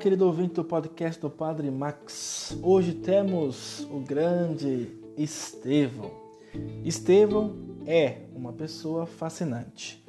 [0.00, 2.58] querido ouvinte do podcast do Padre Max.
[2.62, 6.10] Hoje temos o grande Estevão.
[6.82, 7.54] Estevão
[7.86, 10.02] é uma pessoa fascinante.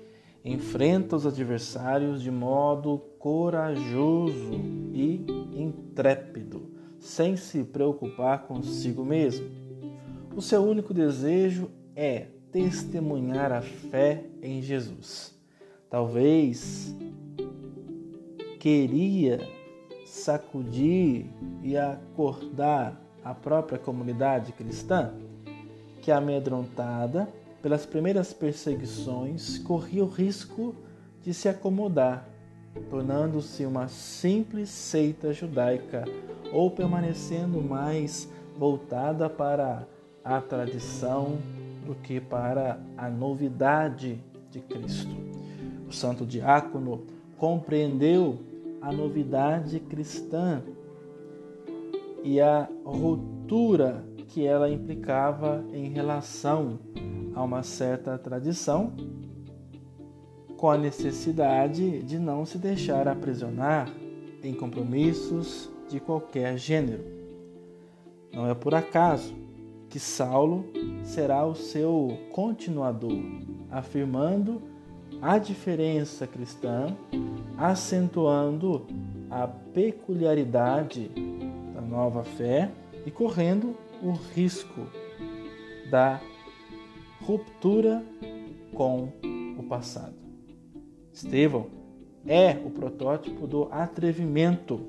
[0.46, 4.54] Enfrenta os adversários de modo corajoso
[4.94, 9.50] e intrépido, sem se preocupar consigo mesmo.
[10.34, 15.38] O seu único desejo é testemunhar a fé em Jesus.
[15.90, 16.96] Talvez
[18.62, 19.40] queria
[20.06, 21.26] sacudir
[21.64, 25.16] e acordar a própria comunidade cristã,
[26.00, 27.28] que amedrontada
[27.60, 30.76] pelas primeiras perseguições corria o risco
[31.24, 32.30] de se acomodar,
[32.88, 36.06] tornando-se uma simples seita judaica
[36.54, 39.88] ou permanecendo mais voltada para
[40.24, 41.40] a tradição
[41.84, 45.16] do que para a novidade de Cristo.
[45.90, 47.08] O santo diácono
[47.40, 48.51] compreendeu
[48.82, 50.62] a novidade cristã
[52.24, 56.80] e a ruptura que ela implicava em relação
[57.34, 58.94] a uma certa tradição,
[60.58, 63.90] com a necessidade de não se deixar aprisionar
[64.44, 67.04] em compromissos de qualquer gênero.
[68.34, 69.34] Não é por acaso
[69.90, 70.66] que Saulo
[71.04, 73.20] será o seu continuador,
[73.70, 74.62] afirmando
[75.22, 76.96] a diferença cristã,
[77.62, 78.88] acentuando
[79.30, 81.12] a peculiaridade
[81.76, 82.72] da nova fé
[83.06, 84.88] e correndo o risco
[85.92, 86.20] da
[87.22, 88.04] ruptura
[88.74, 89.10] com
[89.60, 90.16] o passado.
[91.14, 91.68] Estevão
[92.26, 94.82] é o protótipo do atrevimento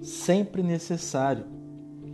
[0.00, 1.44] sempre necessário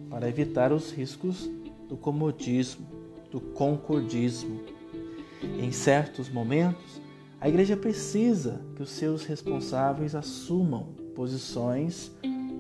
[0.09, 1.51] para evitar os riscos
[1.87, 2.87] do comodismo,
[3.31, 4.59] do concordismo
[5.61, 7.08] em certos momentos,
[7.41, 12.11] a igreja precisa que os seus responsáveis assumam posições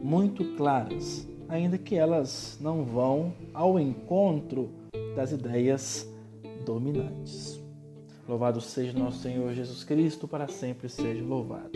[0.03, 4.71] muito claras, ainda que elas não vão ao encontro
[5.17, 6.09] das ideias
[6.65, 7.61] dominantes.
[8.29, 11.73] Louvado seja nosso Senhor Jesus Cristo, para sempre seja louvado.